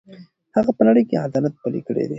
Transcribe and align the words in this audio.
هغه 0.55 0.71
په 0.77 0.81
نړۍ 0.87 1.03
کې 1.09 1.23
عدالت 1.27 1.53
پلی 1.61 1.81
کړی 1.87 2.01
دی. 2.07 2.09